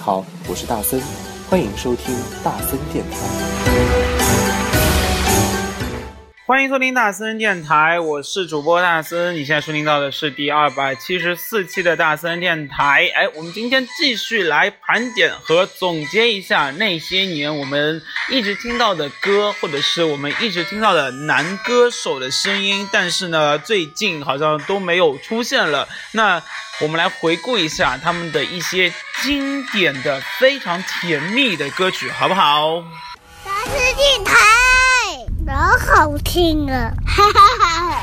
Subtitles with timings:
[0.00, 0.98] 好，我是大森，
[1.50, 3.89] 欢迎收听大森电台。
[6.50, 9.36] 欢迎收听大森电台，我是主播大森。
[9.36, 13.08] 你现在收听到的是第二百七十四期的大森电台。
[13.14, 25.88] 哎，我们今天继续来盘点和总结一下那些年我们一直听到的歌，或者是我们一直听到的男歌手的声音，但是呢，最近好像都没有出现了。
[26.10, 26.42] 那
[26.80, 28.92] 我们来回顾一下他们的一些
[29.22, 32.82] 经典的、非常甜蜜的歌曲，好不好？
[33.44, 34.34] 大森电台，
[35.50, 36.92] 好好听啊！
[37.04, 38.02] 哈哈哈。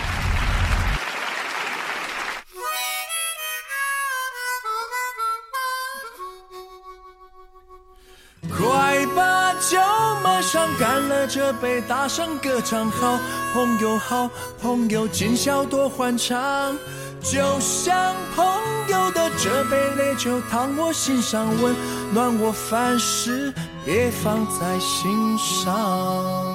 [8.57, 9.79] 快把酒
[10.21, 13.17] 满上，干了这杯，大声歌唱，好
[13.53, 14.29] 朋友，好
[14.61, 16.75] 朋友，今宵多欢畅。
[17.21, 18.45] 就像朋
[18.89, 21.75] 友的这杯烈酒，烫我心上，温
[22.13, 23.53] 暖我凡事，
[23.85, 26.46] 别放在心上。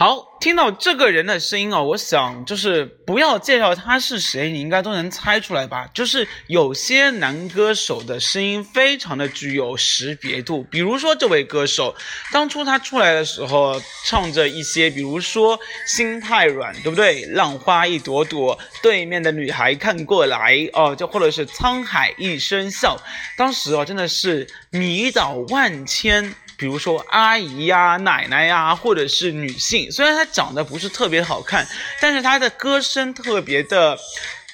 [0.00, 5.86] 好，听到这个人的声音哦，我想就是不要介绍他是谁，你应该都能猜出来吧？
[5.92, 11.94] 就是有些男歌手的声音非常的具有识别度，比如说这位歌手，
[12.32, 17.26] 当初他出来的时候，唱着一些，比如说心太软，对不对？
[17.26, 22.98] 浪花一朵朵，对面的女孩看过来，哦，就或者是沧海一声笑，
[23.36, 26.34] 当时哦真的是迷倒万千。
[26.60, 31.66] 比如说阿姨呀、奶奶呀，或者是女性，虽然她长得不是特别好看，
[32.02, 33.98] 但是她的歌声特别的，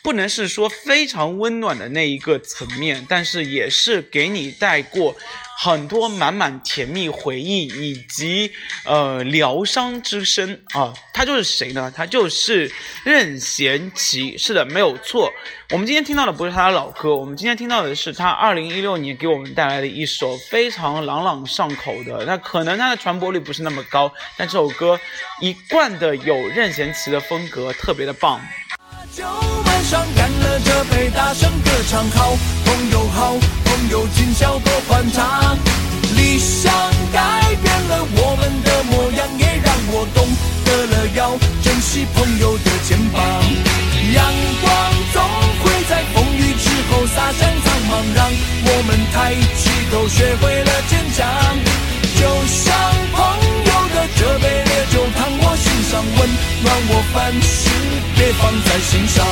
[0.06, 5.16] 不能是说非常温暖的那一个层面，但是也是给你带过
[5.58, 8.52] 很多满满甜蜜回忆以及
[8.84, 10.94] 呃疗伤之声啊。
[11.12, 11.92] 他就是谁呢？
[11.94, 12.70] 他就是
[13.02, 14.38] 任贤齐。
[14.38, 15.32] 是的，没有错。
[15.72, 22.24] 我们今天听到的不是他的老歌，我们今天听到的是他二零一六年给我们带来的一首非常朗朗上口的。
[22.26, 25.00] 那可能他的传播率不是那么高，但这首歌
[25.40, 28.40] 一贯的有任贤齐的风格，特别的棒。
[29.14, 29.24] 酒
[29.64, 35.58] 满上，干了这杯，大声歌唱，好朋友，好朋友，今宵多欢畅。
[36.16, 36.72] 理想
[37.12, 40.26] 改变了我们的模样，也让我懂
[40.64, 41.30] 得了要
[41.62, 43.22] 珍惜朋友的肩膀。
[44.14, 44.24] 阳
[44.62, 44.70] 光
[45.12, 45.22] 总
[45.62, 48.26] 会在风雨之后洒向苍茫，让
[48.64, 51.26] 我们抬起头，学会了坚强。
[52.16, 52.72] 就像
[53.12, 53.18] 朋
[53.66, 56.18] 友的这杯烈酒，烫我心上，温
[56.66, 57.70] 让我凡事，
[58.16, 59.24] 别放在心上。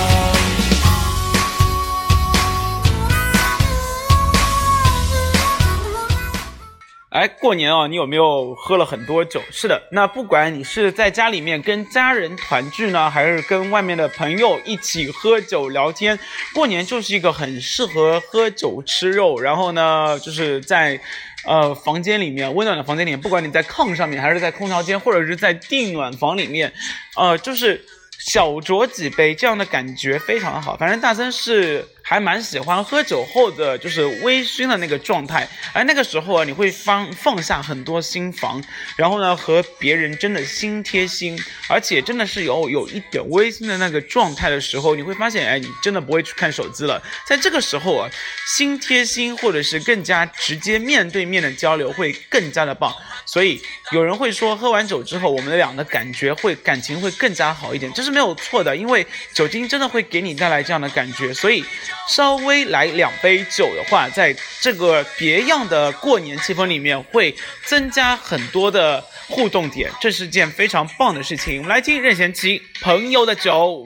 [7.11, 9.43] 哎，过年哦，你有没有喝了很多酒？
[9.51, 16.17] 是的，那不管你是在家里面跟家人团聚呢，还是跟外面的朋友一起喝酒聊天，
[16.55, 21.01] 过年就是一个很适合喝酒吃肉，然后呢，就是在。
[21.47, 26.73] 呃，房间里面温暖的房间里面，不管你在炕上面，还是在空调间，或者是在地暖房里面，
[27.17, 27.85] 呃，就是
[28.19, 30.77] 小酌几杯，这样的感觉非常好。
[30.77, 38.63] 反正大森是还蛮喜欢喝酒后的就是微醺的那个状态，而那个时候啊，你会放放下很多心防，
[38.95, 41.35] 然后呢，和别人真的心贴心，
[41.67, 47.03] 而且真的是有有一点微醺的那个状态的时候，你会发现，哎，你真的不会去看手机了。
[47.27, 48.11] 在这个时候啊，
[48.55, 52.95] 心贴心或者是更加直接面对面的交流会更加的棒。
[53.25, 53.59] 所以
[53.93, 61.65] 有人会说，喝完酒之后，我们俩的感觉会感情会更加好一点，这是没有错的，因为酒精真的会给你带来这样的感觉，所以。
[62.09, 67.35] 稍微来两杯酒的话，在这个别样的过年气氛里面，会
[67.67, 71.59] 增加很多的互动点，这是件非常棒的事情。
[71.59, 73.85] 我们来听任贤齐《朋友的酒》。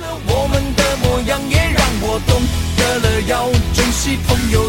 [0.00, 2.42] 了我们的模样，也让我懂
[2.76, 4.68] 得了要珍惜朋友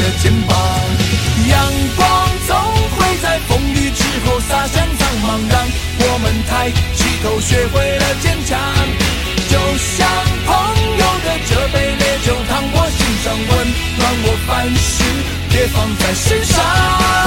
[0.00, 0.56] 的肩膀，
[1.48, 1.54] 阳
[1.96, 2.56] 光总
[2.96, 5.54] 会在风雨之后洒向苍茫，让
[6.00, 8.58] 我们抬起头，学会了坚强，
[9.48, 10.08] 就像
[10.46, 10.50] 朋
[10.98, 13.50] 友的这杯烈酒，烫我心上，温
[13.98, 15.04] 暖我凡事
[15.50, 17.19] 别放在心上。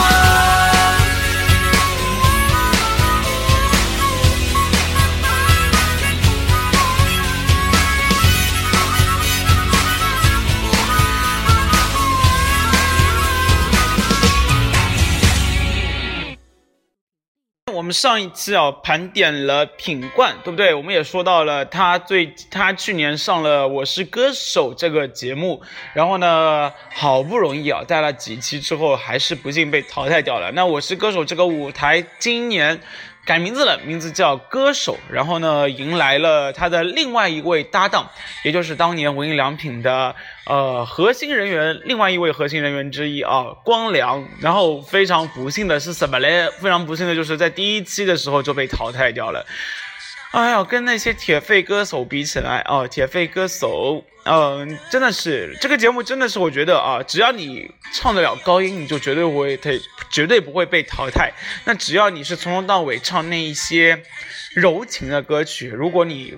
[17.93, 20.73] 上一期啊盘点了品冠，对不对？
[20.73, 25.61] 我们也说到了他最他去年上了《我是歌手》这个节目，
[25.93, 30.51] 然后呢，好不容易啊带了几期之后，还是不幸被淘汰掉了。
[30.51, 32.81] 那《我是歌手》这个舞台今年。
[33.25, 34.97] 改名字了，名字叫歌手。
[35.09, 38.09] 然后呢，迎来了他的另外一位搭档，
[38.43, 40.15] 也就是当年无印良品的
[40.45, 44.27] 呃核心人员，另外一位核心人员之一啊，光良。
[44.41, 46.49] 然后非常不幸的是什么嘞？
[46.59, 49.45] 非常不幸的就是在第一期的时候就被淘汰掉了。
[50.31, 61.31] 哎呀，跟那些铁肺歌手比起来哦，铁肺歌手，嗯，真的是这个节目真的是我觉得啊，只要你唱得了高音，你就绝对会被绝对不会被淘汰。
[61.65, 64.03] 那只要你是从头到尾唱那一些
[64.53, 66.35] 柔情的歌曲，如果你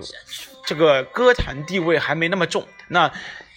[0.64, 3.12] 这个歌坛地位还没那么重，那。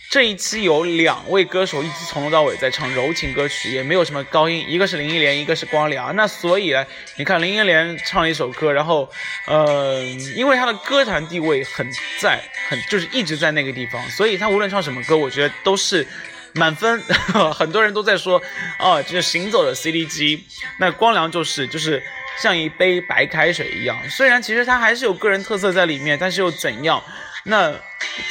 [0.09, 6.15] 这一期有两位歌手一直从头到尾在唱柔情歌曲，也没有什么高音，一个是林忆莲，一个是光良。
[6.15, 6.83] 那所以呢，
[7.17, 9.07] 你看林忆莲唱了一首歌，然后，
[9.45, 10.01] 呃，
[10.35, 11.88] 因为她的歌坛地位很
[12.19, 16.07] 在，很就是一直在那个地方，所以她无论唱什么歌，我觉得都是
[16.53, 17.00] 满分。
[17.53, 18.41] 很多人都在说，
[18.79, 20.44] 哦，这是行走的 CD 机。
[20.79, 22.01] 那光良就是就是
[22.41, 27.00] 像一杯白开水一样，虽然其实他还是有个人特色在里面，但是又怎样？
[27.44, 27.74] 那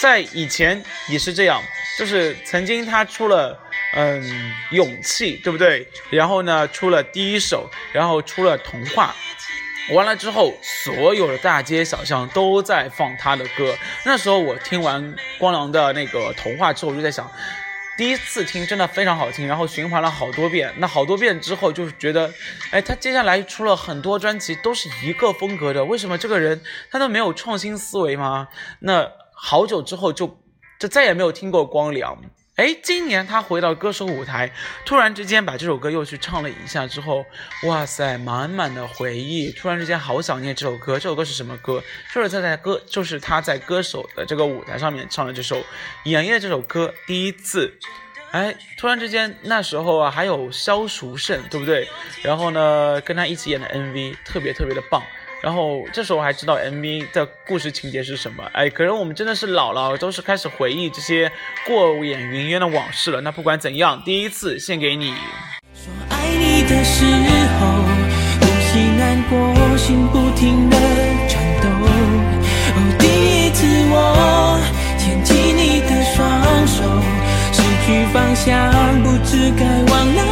[0.01, 1.63] 在以前也是这样，
[1.99, 3.59] 就是曾经他出了
[3.95, 5.87] 嗯勇气，对不对？
[6.11, 9.15] 然后呢出了第一首，然后出了童话，
[9.93, 13.75] 完了之后，所有的大街小巷都在放他的歌。
[14.05, 17.31] 那时候我听完光良的那个童话之后，我就在想，
[17.99, 20.73] 第一次听真的非常好听，然后循环了好多遍。
[20.79, 22.33] 那好多遍之后，就是觉得，
[22.71, 28.49] 哎，他接下来出了很多专辑都是一个风格的，为什么这个人他都没有创新思维吗？
[28.81, 29.11] 那。
[29.41, 30.37] 好久之后就
[30.81, 32.21] 就再也没有听过光良，
[32.59, 34.51] 哎，今年他回到歌手舞台，
[34.85, 37.25] 突然之间把这首歌又去唱了一下之后，
[37.63, 40.95] 哇塞，满满的回忆，突然之间好想念这首歌。
[40.95, 41.81] 这首歌是什么歌？
[42.13, 45.65] 就是他在歌，就是他在歌手的这个舞台上面唱的这首，
[46.03, 46.93] 演绎的这首歌。
[47.07, 47.79] 第一次，
[48.33, 51.89] 哎，突然之间那时候啊，还有萧淑慎，对不对？
[52.25, 55.01] 然后呢，跟他一起演的 MV，特别特别的棒。
[55.41, 58.43] 然后这时候还知道 MV 的故事情节是什么？
[58.53, 61.31] 哎，可能我们真的是老了，都是开始回忆这些
[61.67, 63.21] 过眼云烟的往事了。
[63.21, 65.15] 那不管怎样，第一次献给你。
[65.75, 67.05] 说爱你的时
[67.61, 67.67] 候，
[68.41, 69.37] 呼吸难过，
[69.77, 70.77] 心不停的
[71.29, 71.69] 颤抖。
[71.87, 73.07] 哦，第
[73.47, 74.59] 一次我
[74.99, 76.83] 牵起你的双手，
[77.53, 80.23] 失去方向，不知该往哪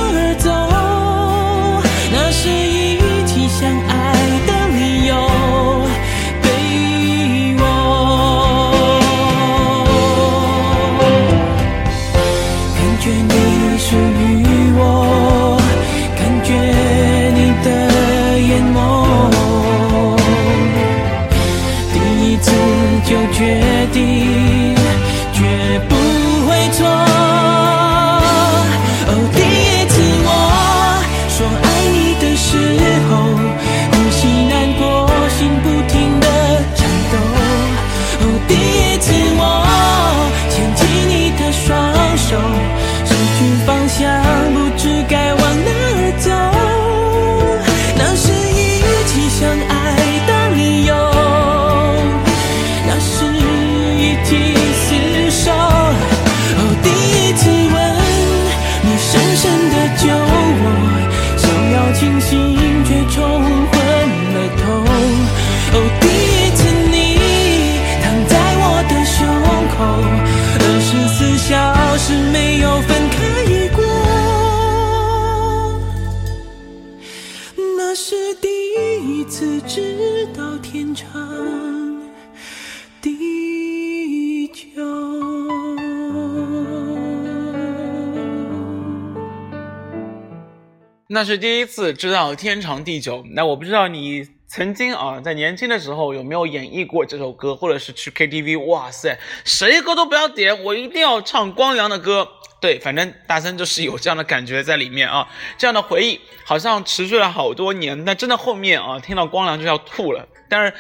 [91.17, 93.25] 那是第一次知道天长地久。
[93.31, 102.29] 那我不知道你曾经啊，在年轻的时候有没有演绎过这首歌，或者是去 KTV，哇塞，谁歌都不要点，我一定要唱光良的歌。
[102.61, 108.05] 对，反正大森就是有这样的感觉在里面啊，这样的回忆好像持续了好多年。
[108.05, 110.29] 那真的后面啊，听到光良就要吐了。
[110.51, 110.75] 但是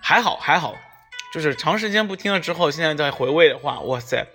[0.00, 0.74] 还好还好，
[1.34, 4.26] 就是长时间不听了之后，现在再回味的话，哇塞，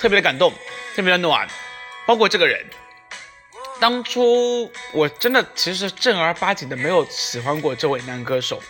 [0.00, 0.52] 特别的感动，
[0.96, 1.46] 特别的暖，
[2.08, 2.66] 包括这个人。
[3.78, 8.60] 当初我真的其实正儿八经的没有喜欢过这位男歌手，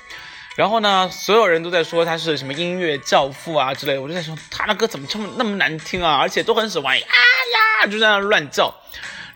[0.56, 8.74] 然后呢，所有人都在说他是什么音乐教父啊之类，我就在说他的歌怎么这么那么难听啊，而且都很喜欢啊呀就在那乱叫，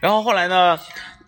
[0.00, 0.78] 然后后来呢，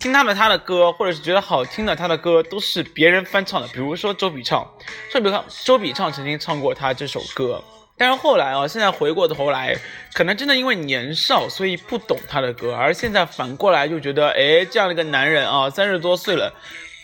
[0.01, 4.69] 听他的他的歌或者是觉得好听的他的歌都是别人翻唱的，比如说周笔畅，
[5.13, 7.63] 周笔畅周笔畅曾经唱过他这首歌。
[7.99, 9.77] 但是后来啊，现在回过头来，
[10.13, 16.53] 可能真的因为年少，所以不懂他的歌，而现在反过来就觉得，哎，这样的一个男人啊，三十多岁了，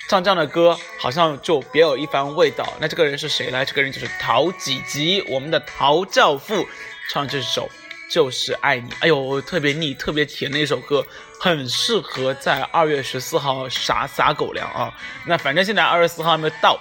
[0.09, 2.67] 唱这样的歌，好像就别有一番味道。
[2.81, 3.65] 那这个人是谁呢？
[3.65, 6.67] 这个人就是陶吉吉，我们的陶教父，
[7.11, 7.71] 唱这首
[8.11, 8.91] 就是爱你。
[8.99, 11.07] 哎呦，特别腻，特别甜的一首歌，
[11.39, 14.93] 很适合在二月十四号撒撒狗粮啊。
[15.27, 16.81] 那反正现在二月四号还没到。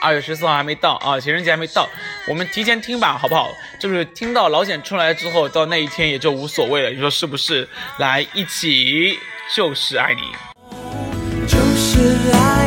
[0.00, 1.88] 二月十四号还没到啊，情人节还没到，
[2.26, 3.54] 我们提前听吧，好不好？
[3.78, 6.90] 就是听到老茧出来之后，到那一天也就无所谓了。
[6.90, 7.68] 你说是不是？
[7.98, 9.18] 来，一起
[9.54, 10.22] 就是爱你，
[11.46, 12.63] 就是爱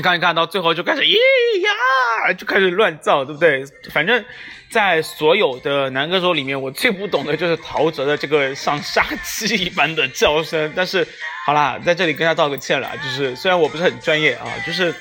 [0.00, 0.02] 你。
[0.02, 3.62] 看，一看到最后就开始咦呀，就开始乱造，对不对？
[3.92, 4.24] 反正，
[4.70, 10.72] 在所有的男歌手里面，我最不懂的就是陶喆的这个像杀鸡一般的叫声。
[10.74, 11.06] 但是，
[11.44, 14.94] 好啦，在这里跟他道个歉了，就是虽然我不是很专业啊，就是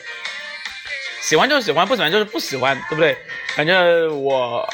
[1.22, 3.18] 喜欢就是喜欢，不喜欢就是不喜欢，对不对？
[3.56, 4.68] 反正我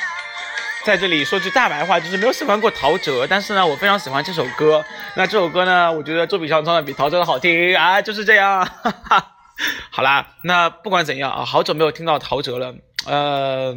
[0.84, 4.84] 在这里说句大白话，就是没有喜欢过陶喆，但是呢，我非常喜欢这首歌。
[5.16, 8.66] 那这首歌呢，我觉得周笔畅唱的比陶喆的好听啊，就是这样。
[8.66, 9.35] 哈哈。
[9.92, 13.76] 好啦，那不管怎样啊，好久没有听到陶喆了，呃，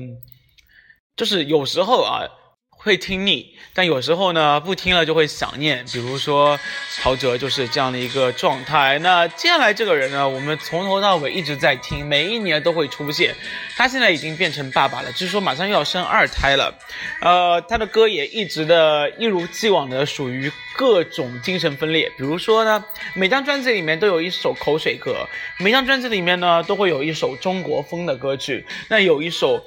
[1.16, 2.28] 就是有时候啊
[2.80, 5.84] 会听腻，但有时候呢不听了就会想念。
[5.92, 6.58] 比如说
[7.02, 8.98] 陶喆就是这样的一个状态。
[9.00, 13.34] 那接下来这个人呢，我们从头到尾一直在听，每一年都会出现。
[13.76, 16.72] 他现在已经变成爸爸了，据说马上又要生二胎了。
[17.20, 22.08] 呃，他的歌也一直的一如既往的属于各种精神分裂。
[22.16, 25.26] 比如说呢，每张专辑里面都有一首口水歌，
[25.58, 28.64] 每张专辑里面呢都会有一首中国风的歌曲。
[28.88, 29.64] 那有一首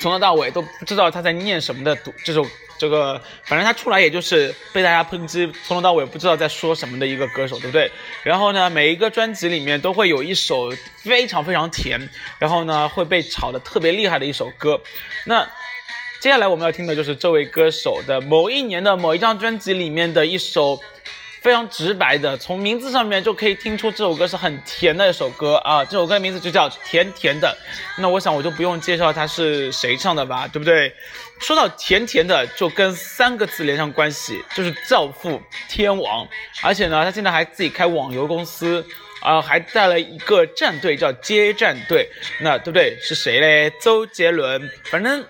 [0.00, 2.44] 从头到尾都不知道他在念什么的读这首
[2.78, 7.90] 这个，反正他出来也就是被大家抨击，从头到尾不知道在说什么的一个歌手，对不对？
[8.22, 10.70] 然后呢，每一个专辑里面都会有一首
[11.02, 12.08] 非常非常甜，
[12.38, 14.80] 然后呢会被炒的特别厉害的一首歌。
[15.24, 15.44] 那
[16.20, 20.80] 接下来我们要听的就是这位歌手的某一年的某一张专辑里面的一首
[21.40, 25.84] 非常直白的，从名字上面就可以听出这首歌是很甜的一首歌啊。
[25.84, 27.48] 这首歌的名字就叫《甜甜的》。
[28.00, 30.92] 那我想我就不用介绍它是谁唱的吧，对不对？
[31.40, 36.26] 说到甜甜的，就跟三个字连上关系，就是教父天王。
[36.62, 38.84] 而且呢，他现在还自己开网游公司，
[39.20, 42.08] 啊，还带了一个战队叫接战队。
[42.40, 42.98] 那对不对？
[43.00, 43.72] 是谁嘞？
[43.80, 44.68] 周杰伦。
[44.84, 45.24] 反正。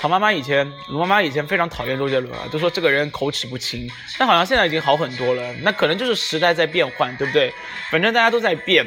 [0.00, 3.86] 曹妈妈以前，卢妈妈以前非常讨厌周杰伦啊，就说这个人口齿不清。
[4.18, 7.52] 但好像现在已经好很多了，那可能就是时代在变换，对不对？
[7.90, 8.86] 反正大家都在变，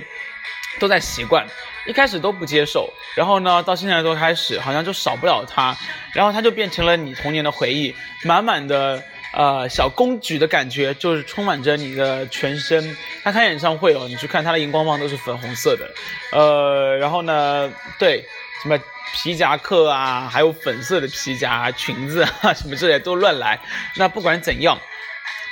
[0.79, 1.45] 都在习惯。
[1.85, 5.77] 一开始都不接受，然后呢，到现在都开始，好像就少不了他。
[6.13, 7.93] 然后他就变成了你童年的回忆，
[8.23, 8.99] 满满的
[9.33, 12.97] 呃小公举的感觉，就是充满着你的全身。
[13.23, 15.91] 他开演唱会哦，你去看他的荧光棒都是粉红色的，
[16.31, 18.25] 呃，然后呢，对，
[18.61, 18.77] 什么？
[19.15, 23.59] 皮夹克啊，还有粉色的皮夹裙子啊， 什么之类都乱来。
[23.95, 24.79] 那不管怎样，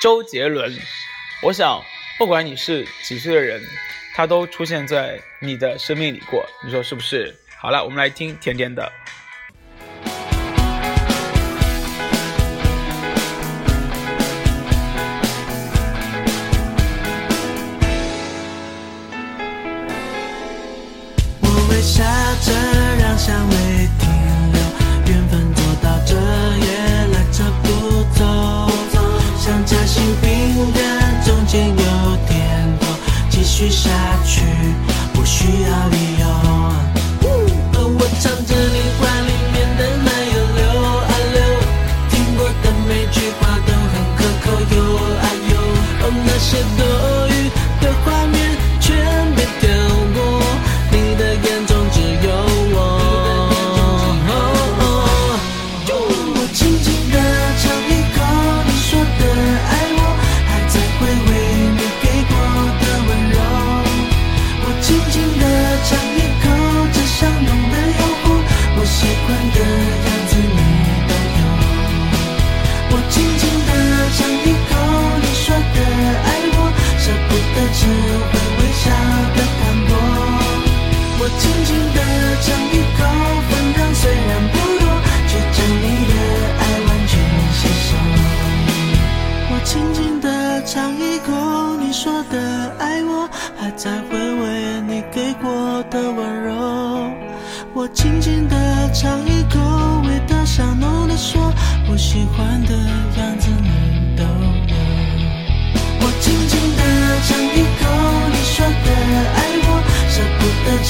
[0.01, 0.75] 周杰伦，
[1.43, 1.83] 我想
[2.17, 3.61] 不管你是几岁的人，
[4.15, 7.35] 他都出现在你的生命里过，你说是不是？
[7.59, 8.91] 好了，我们来听甜甜的。
[23.21, 23.55] 香味
[23.99, 24.09] 停
[24.51, 24.59] 留
[25.05, 28.25] 缘分走到这也赖着不走
[29.37, 32.87] 像夹心饼干中间有甜头
[33.29, 33.91] 继续下
[34.25, 34.41] 去
[35.13, 36.25] 不需要理由
[37.77, 40.61] 我尝着你话里面的奶油溜
[40.97, 41.37] 啊溜
[42.09, 44.77] 听过的每句话都很可口有
[45.21, 45.53] 啊有
[46.01, 46.81] 哦那些多
[47.29, 47.51] 余
[47.85, 48.20] 的话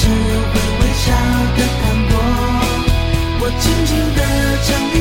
[0.02, 0.14] 只会
[0.80, 1.12] 微笑
[1.56, 2.14] 的看我，
[3.40, 4.18] 我静静的
[4.66, 4.91] 将。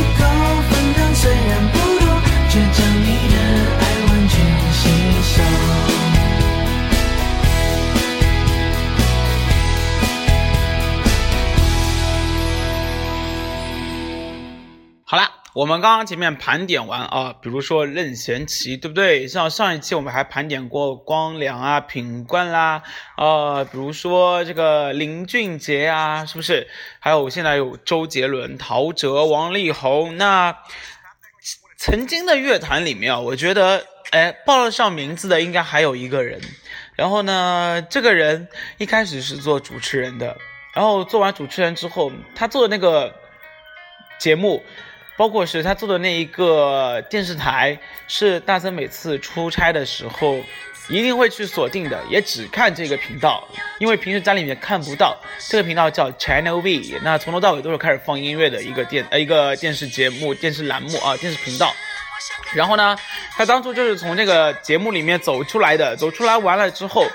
[15.54, 19.28] 我们刚刚前面盘点完啊，比如说任贤齐，对不对？
[19.28, 22.84] 像上一期我们还盘点过光良啊、品冠啦，
[23.18, 26.70] 呃，比如说这个林俊杰啊，是不是？
[27.00, 30.16] 还有现在有周杰伦、陶喆、王力宏。
[30.16, 30.58] 那
[31.76, 36.40] 曾经的乐坛里面啊，我觉得，哎，报得上名字的应该还有一个人。
[36.96, 40.38] 然后呢，这个人一开始是做主持人的，
[40.74, 43.14] 然后做完主持人之后，他做的那个
[44.18, 44.64] 节目。
[45.22, 50.40] 包括是他做的那一个电视台，是大森每次出差的时候
[50.90, 55.16] 一定会去锁定的，也只看这个频道，因为平时家里面看不到。
[55.48, 61.72] 这个频道叫 Channel V，那从头到尾都是开始放音乐的一个电呃一个电视节目、电视栏目啊，电视频道。
[62.56, 62.98] 然后呢，
[63.38, 67.06] 他当初就是从这个节目里面走出来的，走出来完了之后，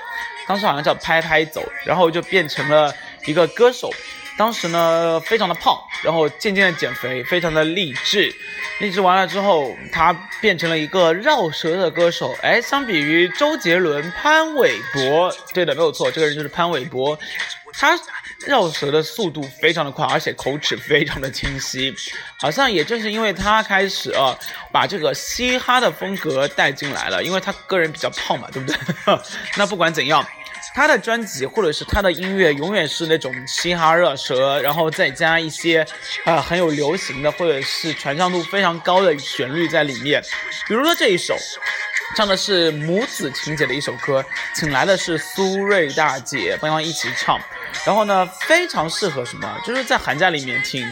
[0.47, 3.91] 当时好像叫拍拍走，然后就变成了一个歌手。
[4.37, 8.35] 当时呢，非常的胖，然后渐渐的减肥，非常的励志。
[8.81, 12.37] 励志完了之后，他变成了一个绕舌的歌手。
[12.43, 17.19] 哎，相比于周杰伦、潘玮柏，对的，没有错，这个人就是潘玮柏。
[17.79, 17.99] 他
[18.47, 21.95] 绕舌的速度非常的快，而且口齿非常的清晰。
[22.39, 24.37] 好像也正是因为他开始啊，
[24.71, 28.79] 把这个嘻哈的风格带进来了，因为他个人比较胖嘛，对不对？
[29.57, 30.27] 那不管怎样。
[30.77, 35.85] 他的专辑或者是他的音乐，永远是那种嘻哈热舌，然后再加一些，
[36.27, 40.23] 啊很有流行的或者是传唱度非常高的旋律在里面。
[40.69, 41.35] 比如说这一首，
[42.15, 44.23] 唱的是母子情节的一首歌，
[44.55, 47.41] 请来的是苏芮大姐帮忙一起唱。
[47.87, 49.59] 然后呢，非常适合什么？
[49.65, 50.87] 就是在寒假里面听，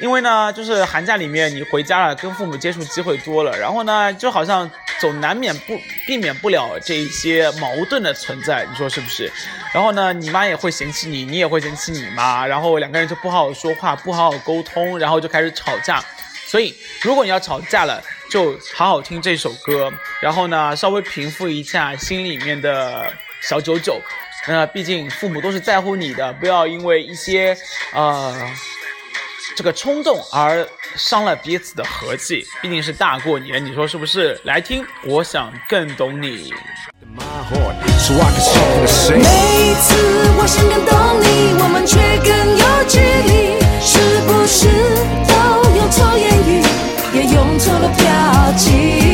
[0.00, 4.70] 因为呢，就是寒假里面你回家了，跟父母接触机会多了，然后呢，就好像
[5.00, 9.30] 总难免不避免不了这一些矛盾的存在，你说是不是？
[9.72, 16.02] 然后呢，你妈也会嫌弃你，你也会嫌弃你妈，然后两个人就不好好说话，不好好沟通，然后就开始吵架。
[16.46, 24.00] 所以，如果你要吵架了，就好好听这首歌，然后呢，稍微平复一下心里面的小九九。
[24.46, 27.56] 那毕竟父母都是在乎你的，不要因为一些
[27.94, 28.36] 呃
[29.56, 32.46] 这个冲动而伤了彼此的和气。
[32.62, 34.40] 毕竟是大过年，你说是不是？
[34.44, 36.52] 来听，我想更懂你。
[39.10, 39.94] 每一次
[40.36, 44.68] 我想更懂你，我们却更有距离，是不是
[45.28, 45.32] 都
[45.76, 46.50] 用错言语，
[47.14, 48.04] 也用错了表
[48.58, 49.13] 情？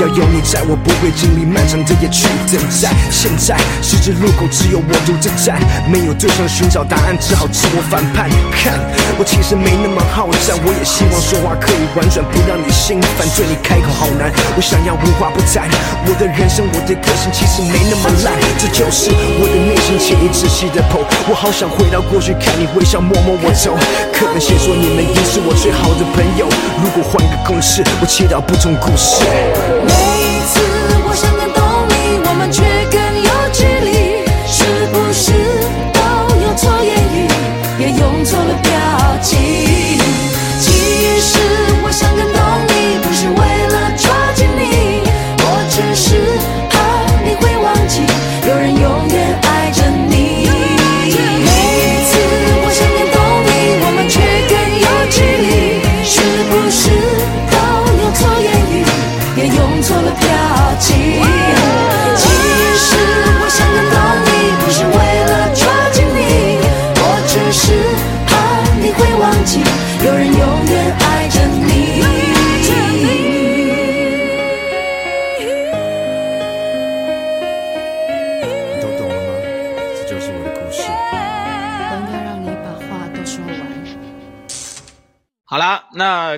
[0.00, 2.94] 要有你在，我不会经历漫长的夜去等待。
[3.10, 5.58] 现在十字路口只有我独自站，
[5.90, 8.30] 没有对象寻找答案，只好自我反叛。
[8.54, 8.78] 看，
[9.18, 13.26] 我其实没那么好战，我也希望说话可以婉转，不让你心烦。
[13.34, 15.66] 对你开口好难，我想要无话不谈。
[16.06, 21.02] 我的人生，我的个性其实没那么烂，这就是我的内心，请你仔细的剖。
[21.26, 23.74] 我好想回到过去，看你微笑，摸摸我头。
[24.14, 26.46] 课本写说你们已是我最好的朋友，
[26.78, 29.26] 如果换个公式，我祈祷不同故事。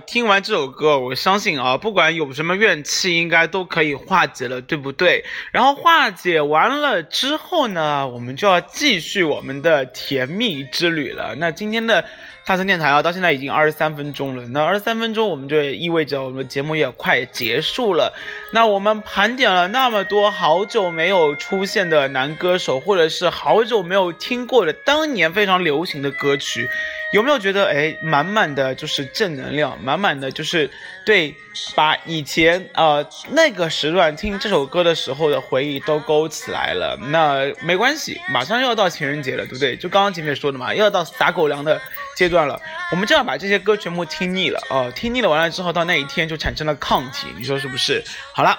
[0.00, 5.24] 听完这首歌，我相信啊，不管有什么怨气，应该都可以化解了，对不对？
[5.52, 11.34] 然后化解完了之后呢，我们就要继续我们的甜蜜之旅了。
[11.36, 12.04] 那今天的
[12.44, 14.46] 大森电台啊，到现在已经二十三分钟了。
[14.48, 18.12] 那二十三分钟，我们就意味着我们节目也快结束了。
[18.52, 26.68] 那我们盘点了那么多好久没有出现的男歌手，或者是好久没有听过的当年非常流行的歌曲，
[27.12, 30.70] 有没有觉得哎，满满的就是正能量，满满的就是
[31.04, 31.34] 对，
[31.74, 36.96] 把以前呃那个时段听这首歌的时候的回忆都勾起来了。
[37.08, 39.76] 那没关系，马上又要到情人节了，对不对？
[39.76, 41.80] 就刚刚前面说的嘛，又要到撒狗粮的
[42.16, 42.60] 阶段了。
[42.92, 48.04] 我们这样把这些歌全部听腻了哦、听腻了完了之后，到那一天就产生了抗体，你说是不是？
[48.34, 48.56] 好了，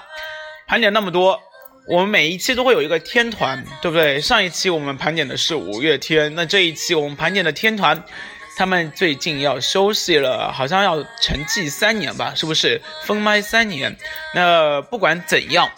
[0.66, 1.40] 盘点那么多。
[1.88, 4.20] 我们每一期都会有一个天团，对不对？
[4.20, 8.00] 上一期我们盘点的是五月天，那这一期我们盘点的天团，
[8.56, 12.80] 他们最近要休息了，好像要沉寂三年吧，是不是？
[13.04, 13.96] 封麦三年。
[14.34, 15.70] 那不管怎样，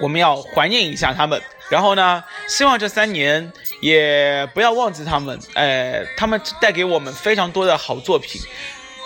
[0.00, 1.40] 我们要怀念一下他们。
[1.68, 8.40] 然后呢，希望这三年也不要忘记他们，呃，他们带给我们非常多的好作品。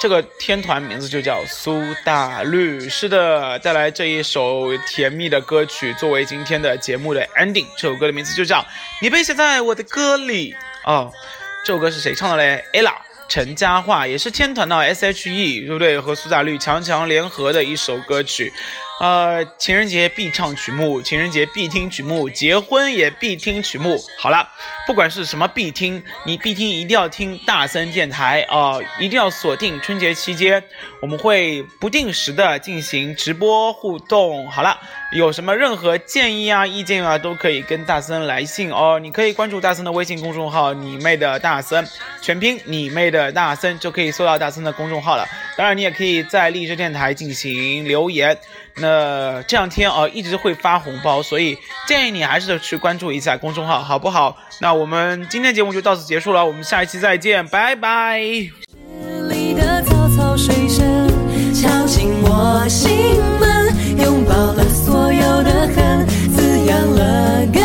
[0.00, 7.66] 这个天团名字就叫苏打绿，是的，带来这一首甜蜜的歌曲作为今天的节目的 ending。
[7.76, 8.58] 这首歌的名字就叫
[9.00, 10.52] 《你被写在我的歌里》
[10.90, 11.12] 哦。
[11.62, 12.94] 这首歌是谁唱的嘞？ella
[13.28, 16.00] 陈嘉桦，也是天团的 S.H.E，对不对？
[16.00, 18.52] 和苏打绿强强联合的一首歌曲。
[18.98, 24.02] 呃，情人节必唱曲目，情人节必听曲目，结婚也必听曲目。
[24.18, 24.48] 好了，
[24.86, 30.62] 不管是什么必听，你必听一定要听大森电台啊、一定要锁定春节期间，
[31.00, 34.50] 我们会不定时的进行直播互动。
[34.50, 34.78] 好了，
[35.12, 38.96] 有什么任何建议啊、意见啊，都可以跟大森来信哦。
[39.00, 41.84] 你可以关注大森的微信公众号“你妹的大森”，
[42.22, 45.26] 全拼“你妹的大森”就可以搜到大森的公众号了。
[45.56, 48.38] 当然，你也可以在荔枝电台进行留言。
[48.76, 54.36] 那这两天啊，一直会发红包，所以建议你还是去关注一下公众号，好不好？
[54.60, 58.22] 那我们今天节目就到此结束了，我们下一期再见，拜拜。
[61.52, 64.64] 敲进我心门，拥抱了
[67.00, 67.62] 的干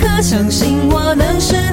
[0.00, 1.67] 涸相信我能释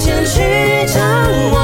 [0.00, 0.40] 前去
[0.86, 1.59] 张望，